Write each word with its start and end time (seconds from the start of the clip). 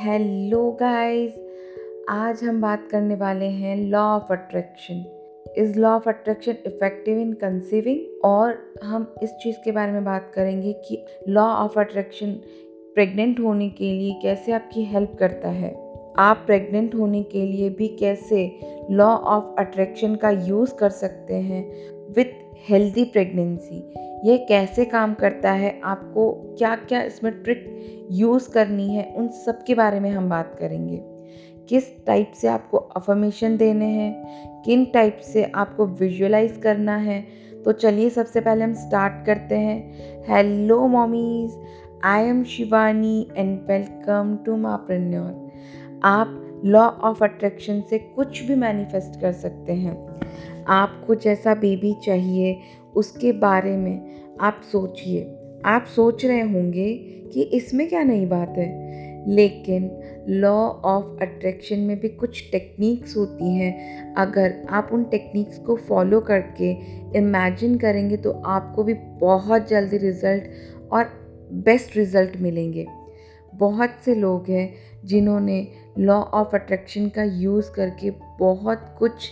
Hello 0.00 0.72
guys 0.72 1.32
आज 2.08 2.42
हम 2.44 2.60
बात 2.60 2.88
करने 2.90 3.14
वाले 3.14 3.44
हैं 3.44 3.76
law 3.76 4.00
of 4.00 4.32
attraction 4.32 5.04
is 5.58 5.78
law 5.78 5.88
of 5.88 6.08
attraction 6.08 6.54
effective 6.66 7.18
in 7.18 7.32
conceiving 7.32 8.24
और 8.24 8.74
हम 8.84 9.14
इस 9.22 9.30
चीज़ 9.30 9.56
के 9.64 9.72
बारे 9.72 9.92
में 9.92 10.04
बात 10.04 10.32
करेंगे 10.34 10.72
कि 10.72 11.04
लॉ 11.28 11.42
ऑफ़ 11.42 11.78
अट्रैक्शन 11.80 12.32
प्रेग्नेंट 12.94 13.40
होने 13.40 13.68
के 13.68 13.92
लिए 13.92 14.18
कैसे 14.22 14.52
आपकी 14.52 14.84
हेल्प 14.84 15.16
करता 15.18 15.48
है। 15.48 15.74
आप 16.18 16.42
प्रेग्नेंट 16.46 16.94
होने 16.94 17.22
के 17.22 17.46
लिए 17.46 17.70
भी 17.70 17.88
कैसे 17.88 18.60
लॉ 18.90 19.08
ऑफ़ 19.08 19.54
अट्रैक्शन 19.58 20.14
का 20.14 20.30
यूज़ 20.30 20.74
कर 20.74 20.90
सकते 20.90 21.34
हैं। 21.34 21.64
विथ 22.12 22.49
हेल्दी 22.68 23.04
प्रेगनेंसी 23.04 23.94
ये 24.30 24.38
कैसे 24.38 24.84
काम 24.84 25.14
करता 25.14 25.52
है? 25.52 25.80
आपको 25.84 26.32
क्या 26.58 26.76
क्या 26.76 27.02
इसमें 27.02 27.42
ट्रिक 27.42 27.86
यूज़ 28.10 28.50
करनी 28.50 28.94
है? 28.94 29.12
उन 29.16 29.28
सब 29.28 29.64
के 29.64 29.74
बारे 29.74 30.00
में 30.00 30.10
हम 30.10 30.28
बात 30.28 30.56
करेंगे। 30.60 30.96
किस 31.68 32.06
टाइप 32.06 32.32
से 32.34 32.48
आपको 32.48 32.76
अफर्मेशन 32.76 33.56
देने 33.56 33.84
हैं? 33.84 34.24
किन 34.62 34.84
टाइप 34.84 35.16
से 35.16 35.52
आपको 35.54 35.86
विजुअलाइज 35.86 36.60
करना 36.62 36.96
है? 36.96 37.24
तो 37.64 37.72
चलिए 37.72 38.10
सबसे 38.10 38.40
पहले 38.40 38.64
हम 38.64 38.74
स्टार्ट 38.74 39.26
करते 39.26 39.54
हैं। 39.54 39.94
Hello 40.28 40.88
mommies 40.88 41.52
I 42.04 42.24
am 42.24 42.44
Shivani 42.44 43.28
and 43.36 43.60
welcome 43.68 44.38
to 44.46 44.56
Mompreneur 44.56 45.50
आप 46.02 46.60
लॉ 46.64 46.86
ऑफ़ 46.86 47.24
अट्रैक्शन 47.24 47.80
से 47.80 47.98
कुछ 47.98 48.42
भी 48.42 48.54
मैनिफेस्ट 48.54 49.20
कर 49.20 49.32
सकते 49.32 49.72
हैं। 49.72 50.20
आपको 50.70 51.14
जैसा 51.14 51.54
बेबी 51.54 51.94
चाहिए, 52.04 52.60
उसके 52.94 53.32
बारे 53.32 53.76
में 53.76 54.20
आप 54.40 54.60
सोचिए। 54.72 55.22
आप 55.64 55.84
सोच 55.84 56.24
रहे 56.24 56.40
होंगे 56.40 56.94
कि 57.32 57.42
इसमें 57.42 57.88
क्या 57.88 58.02
नई 58.02 58.26
बात 58.26 58.54
है। 58.58 58.90
लेकिन 59.28 59.90
लॉ 60.28 60.56
ऑफ़ 60.84 61.22
अट्रैक्शन 61.22 61.78
में 61.78 62.00
भी 62.00 62.08
कुछ 62.08 62.50
टेक्निक्स 62.52 63.16
होती 63.16 63.54
हैं। 63.54 64.14
अगर 64.14 64.54
आप 64.70 64.90
उन 64.92 65.04
टेक्निक्स 65.04 65.58
को 65.58 65.76
फॉलो 65.76 66.20
करके 66.20 66.70
इमेजिन 67.18 67.76
करेंगे 67.78 68.16
तो 68.16 68.30
आपको 68.30 68.84
भी 68.84 68.94
बहुत 68.94 69.68
जल्दी 69.68 69.96
रिज़ल्ट 69.96 70.44
और 70.92 71.10
बेस्ट 71.52 71.96
रिज़ल्ट 71.96 72.36
मिलेंगे। 72.36 72.86
बहुत 73.54 73.90
से 74.04 74.14
लोग 74.14 74.48
हैं 74.48 74.74
जिन्होंने 75.04 75.68
लॉ 75.98 76.20
ऑफ़ 76.20 76.54
अट्रैक्शन 76.54 77.08
का 77.08 77.22
यूज़ 77.22 77.70
करके 77.70 78.10
बहुत 78.40 78.96
कुछ 78.98 79.28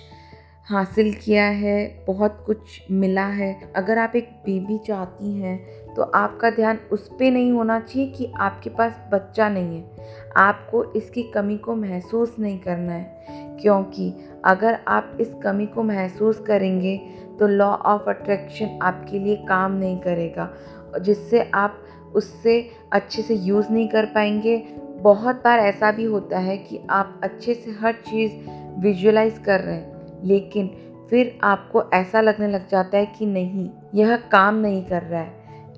हासिल 0.68 1.14
किया 1.14 1.44
है, 1.44 2.04
बहुत 2.06 2.42
कुछ 2.46 2.58
मिला 2.90 3.26
है। 3.26 3.72
अगर 3.76 3.98
आप 3.98 4.12
एक 4.16 4.28
बेबी 4.28 4.78
चाहती 4.78 5.40
हैं 5.40 5.66
तो 5.94 6.02
आपका 6.02 6.50
ध्यान 6.50 6.78
उस 6.92 7.08
पर 7.08 7.30
नहीं 7.30 7.52
होना 7.52 7.80
चाहिए 7.80 8.08
कि 8.08 8.32
आपके 8.36 8.70
पास 8.70 9.00
बच्चा 9.12 9.48
नहीं 9.48 9.78
है। 9.78 9.90
आपको 10.36 10.92
इसकी 10.92 11.22
कमी 11.22 11.56
को 11.56 11.74
महसूस 11.74 12.36
नहीं 12.38 12.58
करना 12.58 12.92
है। 12.92 13.24
क्योंकि 13.60 14.14
अगर 14.44 14.78
आप 14.88 15.18
इस 15.20 15.34
कमी 15.42 15.66
को 15.66 15.82
महसूस 15.82 16.38
करेंगे 16.38 16.96
तो 17.38 17.46
लॉ 17.46 17.70
ऑफ़ 17.70 18.02
अट्रैक्शन 18.02 18.78
आपके 18.82 19.18
लिए 19.18 19.36
काम 19.36 19.72
नहीं 19.72 20.00
करेगा। 20.00 20.54
जिससे 21.00 21.50
आप 21.54 21.82
उससे 22.14 22.70
अच्छे 22.92 23.22
से 23.22 23.34
यूज़ 23.34 23.70
नहीं 23.70 23.88
कर 23.88 24.06
पाएँगे। 24.06 24.56
बहुत 25.00 25.36
बार 25.36 25.58
ऐसा 25.58 25.92
भी 25.92 26.04
होता 26.04 26.38
है 26.38 26.58
कि 26.58 26.80
आप 26.90 27.20
अच्छे 27.24 27.54
से 27.54 27.70
हर 27.70 27.92
चीज़ 27.92 28.32
विजुअलाइज 28.80 29.38
कर 29.38 29.60
रहे 29.60 29.74
हैं। 29.74 29.97
लेकिन 30.24 30.70
फिर 31.10 31.38
आपको 31.42 31.82
ऐसा 31.94 32.20
लगने 32.20 32.48
लग 32.48 32.68
जाता 32.68 32.98
है 32.98 33.06
कि 33.06 33.26
नहीं, 33.26 33.70
यह 33.94 34.16
काम 34.16 34.54
नहीं 34.54 34.84
कर 34.84 35.02
रहा 35.02 35.20
है। 35.20 35.32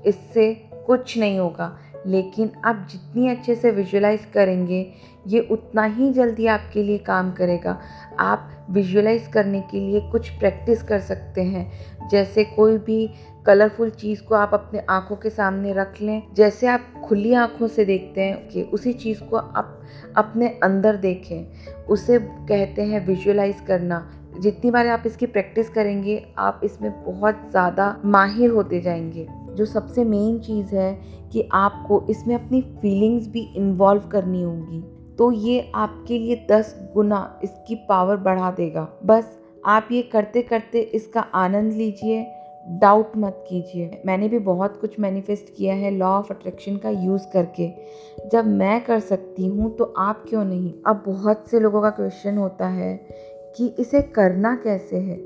इससे 0.07 0.55
कुछ 0.87 1.19
नहीं 1.19 1.39
होगा। 1.39 1.79
लेकिन 2.07 2.51
आप 2.65 2.89
जितनी 2.91 3.29
अच्छे 3.29 3.55
से 3.55 3.71
विजुलाइज 3.71 4.25
करेंगे, 4.25 4.93
ये 5.27 5.41
उतना 5.41 5.85
ही 5.85 6.13
जल्दी 6.13 6.47
आपके 6.47 6.83
लिए 6.83 6.99
काम 6.99 7.33
करेगा। 7.33 7.81
आप 8.19 8.67
विजुलाइज 8.71 9.27
करने 9.27 9.61
के 9.61 9.81
लिए 9.81 10.01
कुछ 10.01 10.31
प्रैक्टिस 10.31 10.83
कर 10.83 11.01
सकते 11.01 11.43
हैं। 11.43 11.73
जैसे 12.09 12.45
कोई 12.45 12.79
भी 12.79 13.11
कलरफुल 13.47 13.91
चीज़ 13.91 14.23
को 14.23 14.35
आप 14.35 14.51
अपने 14.55 14.83
आँखों 14.91 15.17
के 15.17 15.31
सामने 15.31 15.73
रख 15.73 15.95
लें। 16.03 16.23
जैसे 16.35 16.67
आप 16.67 16.81
खुली 17.05 17.35
आँखों 17.35 17.69
से 17.69 17.85
देखते 17.85 18.21
हैं 18.21 18.49
कि 18.49 18.63
उसी 18.63 18.93
चीज़ 18.93 19.23
को 19.23 19.37
आप 19.37 19.83
अपने 20.17 20.49
अंदर 20.49 20.97
देखें। 20.97 21.53
उसे 21.89 22.19
कहते 22.19 22.83
हैं 22.83 23.07
विजुलाइज 23.07 23.61
करना। 23.67 24.13
जितनी 24.41 24.71
बार 24.71 24.87
आप 24.87 25.03
इसकी 25.07 25.27
प्रैक्टिस 25.27 25.69
करेंगे, 25.69 26.23
आप 26.39 26.61
इसमें 26.65 26.91
बहुत 27.05 27.41
ज़्यादा 27.51 27.97
माहिर 28.05 28.51
होते 28.51 28.81
जाएँगे। 28.81 29.27
जो 29.51 29.65
सबसे 29.65 30.05
मेन 30.05 30.39
चीज़ 30.39 30.75
है 30.75 30.93
कि 31.33 31.49
आपको 31.53 32.05
इसमें 32.11 32.35
अपनी 32.35 32.61
फीलिंग्स 32.81 33.29
भी 33.29 33.41
इन्वॉल्व 33.57 34.03
करनी 34.03 34.43
होंगी। 34.43 34.81
तो 35.19 35.31
ये 35.33 35.71
आपके 35.75 36.19
लिए 36.19 36.47
दस 36.51 36.75
गुना 36.95 37.41
इसकी 37.45 37.75
पावर 37.89 38.17
बढ़ा 38.19 38.51
देगा। 38.51 38.89
बस 39.05 39.39
आप 39.67 39.89
ये 39.93 40.03
करते 40.03 40.43
करते 40.43 40.81
इसका 40.81 41.21
आनंद 41.21 41.73
लीजिए 41.73 42.27
डाउट 42.81 43.13
मत 43.17 43.45
कीजिए। 43.49 44.01
मैंने 44.07 44.29
भी 44.29 44.39
बहुत 44.39 44.81
कुछ 44.81 44.99
मैनिफेस्ट 45.01 45.55
किया 45.57 45.75
है 45.75 45.91
लॉ 45.91 46.09
ऑफ़ 46.09 46.33
अट्रैक्शन 46.33 46.77
का 46.77 46.91
यूज़ 46.91 47.27
करके। 47.33 47.69
जब 48.29 48.47
मैं 48.47 48.81
कर 48.85 49.01
सकती 49.01 49.47
हूँ 49.47 49.75
तो 49.77 49.85
आप 49.99 50.25
क्यों 50.29 50.45
नहीं? 50.45 50.73
अब 50.87 51.03
बहुत 51.07 51.49
से 51.49 51.61
लोगों 51.61 51.83
का 51.83 51.91
क्वेश्चन 51.91 52.39
होता 52.39 52.69
है 52.69 52.95
कि 53.57 53.67
इसे 53.67 54.03
करना 54.03 54.55
कैसे 54.57 54.97
है, 54.97 55.17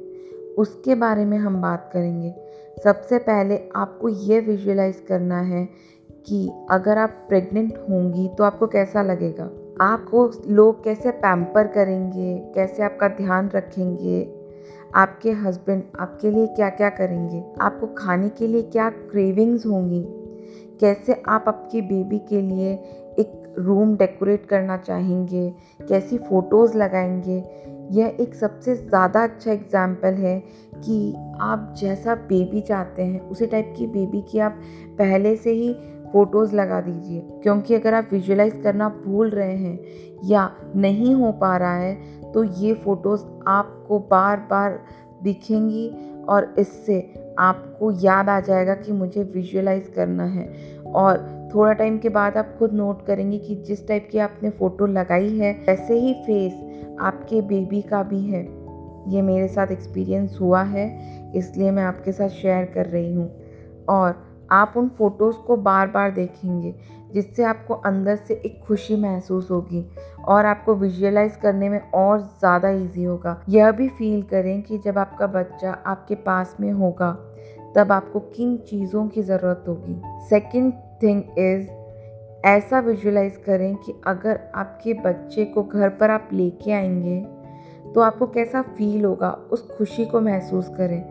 उसके 0.58 0.94
बारे 0.94 1.24
में 1.24 1.38
हम 1.38 1.62
बात 1.62 1.90
करेंगे। 1.92 2.34
सबसे 2.84 3.18
पहले 3.18 3.60
आपको 3.76 4.08
ये 4.08 4.40
विजुअलाइज 4.40 5.00
करना 5.08 5.40
है 5.40 5.68
कि 6.26 6.50
अगर 6.70 6.98
आप 6.98 7.10
प्रेग्नेंट 7.28 7.78
होंगी 7.90 8.28
तो 8.28 8.44
आपको 8.44 8.66
कैसा 8.66 9.02
लगेगा? 9.02 9.50
आपको 9.80 10.30
लोग 10.46 10.84
कैसे 10.84 11.10
पैम्पर 11.10 11.66
करेंगे? 11.66 12.52
कैसे 12.54 12.82
आपका 12.82 13.08
ध्यान 13.08 13.48
रखेंगे? 13.48 14.34
आपके 14.94 15.30
हस्बैंड 15.30 15.82
आपके 16.00 16.30
लिए 16.30 16.46
क्या 16.46 16.70
क्या 16.70 16.90
करेंगे? 16.90 17.44
आपको 17.60 17.86
खाने 17.86 18.28
के 18.28 18.46
लिए 18.46 18.62
क्या 18.62 18.90
क्रेविंग्स 18.90 19.66
होंगी? 19.66 20.06
कैसे 20.80 21.22
आप 21.28 21.44
आपकी 21.48 21.82
बेबी 21.82 22.18
के 22.18 22.40
लिए 22.40 22.72
एक 23.18 23.54
रूम 23.58 23.96
डेकोरेट 23.96 24.46
करना 24.46 24.76
चाहेंगे? 24.76 25.54
कैसी 25.88 26.18
फ़ोटोज़ 26.18 26.76
लगाएँगे? 26.76 27.40
यह 27.92 28.16
एक 28.20 28.34
सबसे 28.34 28.74
ज़्यादा 28.76 29.22
अच्छा 29.22 29.50
एग्ज़ाम्पल 29.52 30.14
है 30.14 30.38
कि 30.76 31.14
आप 31.40 31.74
जैसा 31.78 32.14
बेबी 32.14 32.60
चाहते 32.60 33.02
हैं, 33.02 33.20
उसी 33.20 33.46
टाइप 33.46 33.74
की 33.76 33.86
बेबी 33.86 34.20
की 34.22 34.38
आप 34.38 34.60
पहले 34.98 35.34
से 35.36 35.52
ही 35.52 35.72
फ़ोटोज़ 36.12 36.54
लगा 36.56 36.80
दीजिए। 36.80 37.20
क्योंकि 37.42 37.74
अगर 37.74 37.94
आप 37.94 38.08
विजुअलाइज 38.12 38.60
करना 38.62 38.88
भूल 39.06 39.30
रहे 39.30 39.56
हैं 39.56 39.78
या 40.24 40.50
नहीं 40.76 41.14
हो 41.14 41.32
पा 41.32 41.56
रहा 41.56 41.76
है 41.76 42.32
तो 42.32 42.44
ये 42.44 42.74
फ़ोटोज़ 42.74 43.24
आपको 43.48 43.98
बार 44.10 44.46
बार 44.50 44.78
दिखेंगी 45.22 45.88
और 46.28 46.54
इससे 46.58 47.00
आपको 47.38 47.90
याद 48.00 48.28
आ 48.28 48.38
जाएगा 48.40 48.74
कि 48.74 48.92
मुझे 48.92 49.22
विजुअलाइज 49.24 49.92
करना 49.96 50.24
है। 50.24 50.46
और 50.86 51.18
थोड़ा 51.54 51.72
टाइम 51.72 51.98
के 51.98 52.08
बाद 52.08 52.36
आप 52.36 52.54
खुद 52.58 52.72
नोट 52.72 53.06
करेंगे 53.06 53.38
कि 53.38 53.54
जिस 53.56 53.86
टाइप 53.88 54.08
की 54.12 54.18
आपने 54.18 54.50
फ़ोटो 54.50 54.86
लगाई 54.86 55.38
है, 55.38 55.52
वैसे 55.66 55.98
ही 55.98 56.12
फेस 56.14 56.96
आपके 57.00 57.40
बेबी 57.40 57.82
का 57.82 58.02
भी 58.02 58.20
है। 58.20 58.42
ये 59.08 59.22
मेरे 59.22 59.48
साथ 59.48 59.66
एक्सपीरियंस 59.66 60.38
हुआ 60.40 60.62
है, 60.62 60.86
इसलिए 61.32 61.70
मैं 61.70 61.82
आपके 61.82 62.12
साथ 62.12 62.28
शेयर 62.28 62.64
कर 62.64 62.86
रही 62.86 63.12
हूँ। 63.14 63.30
और 63.88 64.22
आप 64.50 64.74
उन 64.76 64.88
फ़ोटोज़ 64.88 65.36
को 65.36 65.56
बार 65.56 65.86
बार 65.86 66.10
देखेंगे, 66.10 66.74
जिससे 67.12 67.44
आपको 67.44 67.74
अंदर 67.74 68.16
से 68.16 68.34
एक 68.34 68.60
खुशी 68.66 68.96
महसूस 68.96 69.50
होगी 69.50 69.84
और 70.24 70.46
आपको 70.46 70.74
विजुअलाइज 70.74 71.36
करने 71.36 71.68
में 71.68 71.80
और 71.90 72.20
ज़्यादा 72.20 72.70
इजी 72.70 73.04
होगा। 73.04 73.42
यह 73.48 73.70
भी 73.70 73.88
फील 73.88 74.22
करें 74.22 74.62
कि 74.62 74.78
जब 74.78 74.98
आपका 74.98 75.26
बच्चा 75.26 75.72
आपके 75.86 76.14
पास 76.14 76.56
में 76.60 76.72
होगा, 76.72 77.10
तब 77.76 77.92
आपको 77.92 78.20
किन 78.20 78.56
चीज़ों 78.56 79.06
की 79.08 79.22
ज़रूरत 79.22 79.64
होगी। 79.68 80.00
सेकंड 80.28 80.72
थिंग 81.02 81.22
इज़ 81.38 81.70
ऐसा 82.44 82.80
विजुलाइज 82.80 83.36
करें 83.36 83.76
कि 83.76 84.00
अगर 84.06 84.40
आपके 84.54 84.94
बच्चे 84.94 85.44
को 85.44 85.62
घर 85.62 85.88
पर 85.88 86.10
आप 86.10 86.28
लेके 86.32 86.72
आएँगे 86.72 87.26
तो 87.94 88.00
आपको 88.00 88.26
कैसा 88.26 88.62
फील 88.62 89.04
होगा, 89.04 89.30
उस 89.30 89.76
खुशी 89.78 90.04
को 90.04 90.20
महसूस 90.20 90.68
करें। 90.68 91.04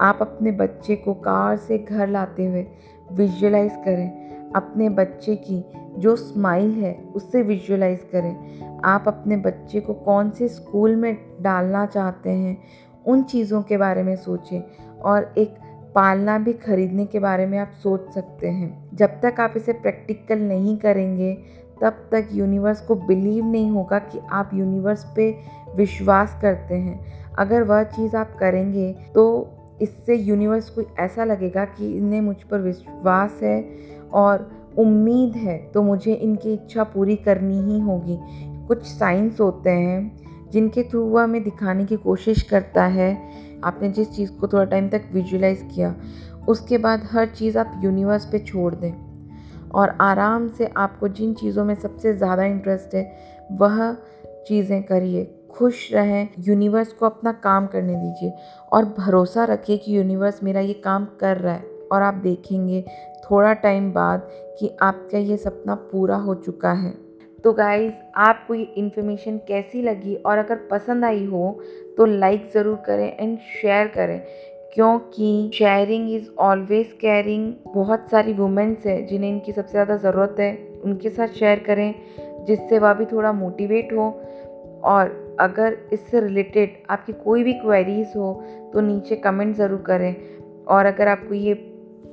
आप 0.00 0.18
अपने 0.20 0.52
बच्चे 0.52 0.96
को 0.96 1.14
कार 1.14 1.56
से 1.56 1.78
घर 1.78 2.08
लाते 2.08 2.46
हुए 2.46 2.66
विजुअलाइज 3.12 3.72
करें। 3.84 4.28
अपने 4.56 4.88
बच्चे 4.88 5.36
की 5.36 5.64
जो 5.98 6.16
स्माइल 6.16 6.70
है, 6.70 7.04
उससे 7.14 7.42
विजुअलाइज 7.42 8.00
करें। 8.12 8.60
आप 8.84 9.04
अपने 9.06 9.36
बच्चे 9.36 9.80
को 9.80 9.94
कौन 9.94 10.30
से 10.30 10.48
स्कूल 10.48 10.96
में 10.96 11.16
डालना 11.40 11.86
चाहते 11.86 12.30
हैं, 12.30 12.62
उन 13.06 13.22
चीज़ों 13.22 13.62
के 13.62 13.76
बारे 13.76 14.02
में 14.02 14.16
सोचें। 14.16 14.62
और 15.00 15.34
एक 15.38 15.54
पालना 15.94 16.38
भी 16.38 16.52
खरीदने 16.52 17.06
के 17.06 17.18
बारे 17.18 17.46
में 17.46 17.58
आप 17.58 17.70
सोच 17.82 18.10
सकते 18.10 18.48
हैं। 18.48 18.87
जब 18.98 19.20
तक 19.20 19.40
आप 19.40 19.54
इसे 19.56 19.72
प्रैक्टिकल 19.72 20.38
नहीं 20.38 20.76
करेंगे, 20.78 21.32
तब 21.82 22.08
तक 22.12 22.28
यूनिवर्स 22.32 22.80
को 22.80 22.94
बिलीव 22.94 23.44
नहीं 23.44 23.70
होगा 23.70 23.98
कि 23.98 24.20
आप 24.32 24.50
यूनिवर्स 24.54 25.04
पे 25.16 25.30
विश्वास 25.76 26.38
करते 26.42 26.74
हैं। 26.74 27.00
अगर 27.38 27.62
वह 27.62 27.82
चीज़ 27.82 28.16
आप 28.16 28.34
करेंगे 28.36 28.92
तो 29.14 29.24
इससे 29.82 30.14
यूनिवर्स 30.14 30.70
को 30.70 30.82
ऐसा 30.98 31.24
लगेगा 31.24 31.64
कि 31.64 31.92
इन्हें 31.96 32.20
मुझ 32.20 32.36
पर 32.42 32.60
विश्वास 32.60 33.38
है 33.42 33.64
और 34.12 34.50
उम्मीद 34.78 35.36
है 35.36 35.56
तो 35.74 35.82
मुझे 35.82 36.12
इनकी 36.12 36.52
इच्छा 36.52 36.84
पूरी 36.84 37.16
करनी 37.16 37.60
ही 37.62 37.80
होगी। 37.80 38.18
कुछ 38.66 38.82
साइंस 38.84 39.40
होते 39.40 39.70
हैं, 39.70 40.50
जिनके 40.52 40.82
थ्रू 40.82 41.04
वह 41.04 41.22
हमें 41.22 41.42
दिखाने 41.44 41.84
की 41.84 41.96
कोशिश 41.96 42.42
करता 42.42 42.84
है। 42.86 43.16
आपने 43.64 43.88
जिस 43.88 44.10
चीज़ 44.12 44.32
को 44.32 44.48
थोड़ा 44.48 44.64
टाइम 44.64 44.88
तक 44.88 45.04
विजुलाइज 45.12 45.68
किया 45.74 45.94
उसके 46.48 46.78
बाद 46.78 47.08
हर 47.12 47.26
चीज़ 47.28 47.58
आप 47.58 47.80
यूनिवर्स 47.84 48.26
पे 48.26 48.38
छोड़ 48.38 48.74
दें। 48.74 48.92
और 49.70 49.96
आराम 50.00 50.48
से 50.48 50.66
आपको 50.76 51.08
जिन 51.08 51.34
चीज़ों 51.34 51.64
में 51.64 51.74
सबसे 51.74 52.12
ज़्यादा 52.14 52.44
इंटरेस्ट 52.44 52.94
है, 52.94 53.02
वह 53.52 53.92
चीज़ें 54.48 54.82
करिए। 54.82 55.24
खुश 55.50 55.92
रहें 55.92 56.28
यूनिवर्स 56.38 56.92
को 56.92 57.06
अपना 57.06 57.32
काम 57.42 57.66
करने 57.66 57.94
दीजिए। 57.94 58.32
और 58.72 58.84
भरोसा 58.98 59.44
रखिए 59.44 59.76
कि 59.76 59.96
यूनिवर्स 59.96 60.42
मेरा 60.42 60.60
ये 60.60 60.72
काम 60.74 61.06
कर 61.20 61.36
रहा 61.36 61.54
है। 61.54 61.76
और 61.92 62.02
आप 62.02 62.14
देखेंगे 62.14 62.84
थोड़ा 63.24 63.52
टाइम 63.54 63.90
बाद 63.92 64.28
कि 64.58 64.70
आपका 64.82 65.18
ये 65.18 65.36
सपना 65.36 65.74
पूरा 65.92 66.16
हो 66.16 66.34
चुका 66.36 66.72
है। 66.72 66.90
तो 67.44 67.52
गाइज़ 67.52 67.92
आपको 68.16 68.54
ये 68.54 68.62
इन्फॉर्मेशन 68.76 69.36
कैसी 69.38 69.82
लगी? 69.82 70.14
और 70.16 70.38
अगर 70.38 70.56
पसंद 70.70 71.04
आई 71.04 71.24
हो 71.24 71.58
तो 71.96 72.06
लाइक 72.06 72.50
ज़रूर 72.54 72.76
करें 72.86 73.16
एंड 73.18 73.38
शेयर 73.38 73.86
करें। 73.88 74.20
क्योंकि 74.72 75.50
शेयरिंग 75.54 76.10
इज़ 76.10 76.28
ऑलवेज 76.38 76.92
केयरिंग 77.00 77.52
बहुत 77.74 78.10
सारी 78.10 78.32
वुमेंस 78.32 78.86
है 78.86 79.04
जिन्हें 79.06 79.30
इनकी 79.30 79.52
सबसे 79.52 79.72
ज़्यादा 79.72 79.96
ज़रूरत 79.96 80.36
है, 80.40 80.56
उनके 80.84 81.10
साथ 81.10 81.28
शेयर 81.28 81.58
करें, 81.58 81.94
जिससे 82.46 82.78
वह 82.78 82.92
भी 82.94 83.04
थोड़ा 83.04 83.32
मोटिवेट 83.32 83.92
हो। 83.92 84.10
और 84.84 85.36
अगर 85.40 85.76
इससे 85.92 86.20
रिलेटेड 86.20 86.76
आपकी 86.90 87.12
कोई 87.14 87.42
भी 87.44 87.52
क्वेरीज 87.54 88.12
हो 88.16 88.32
तो 88.72 88.80
नीचे 88.80 89.16
कमेंट 89.16 89.56
ज़रूर 89.56 89.82
करें। 89.86 90.14
और 90.66 90.86
अगर 90.86 91.08
आपको 91.08 91.34
ये 91.34 91.54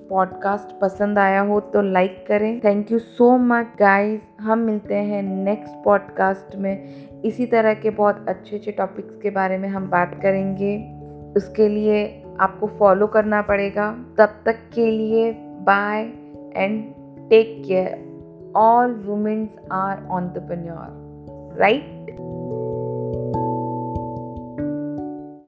पॉडकास्ट 0.10 0.80
पसंद 0.82 1.20
आया 1.20 1.42
हो 1.42 1.60
तो 1.60 1.82
लाइक 1.82 2.26
करें। 2.28 2.60
Thank 2.64 2.92
you 2.92 3.00
so 3.00 3.38
much 3.38 3.68
guys 3.80 4.22
हम 4.42 4.60
मिलते 4.60 4.96
हैं 4.96 5.22
नेक्स्ट 5.24 5.84
पॉडकास्ट 5.86 6.56
में। 6.56 7.22
इसी 7.22 7.46
तरह 7.46 7.74
के 7.74 7.90
बहुत 7.92 8.26
अच्छे 8.30 8.56
अच्छे 8.56 8.72
टॉपिक्स 8.72 9.16
के 9.16 9.30
बारे 9.30 9.58
में 9.58 9.68
हम 9.70 9.90
बात 9.90 10.20
करेंगे। 10.22 10.78
उसके 11.38 11.68
लिए 11.70 12.04
आपको 12.40 12.68
फॉलो 12.68 13.08
करना 13.08 13.42
पड़ेगा। 13.42 13.92
तब 14.18 14.30
तक 14.46 14.56
के 14.74 14.92
लिए 14.92 15.32
bye 15.62 16.02
and 16.56 16.84
take 17.30 17.64
care 17.68 18.54
all 18.56 18.94
womens 19.06 19.50
are 19.72 20.08
entrepreneur 20.12 21.58
right 21.60 22.16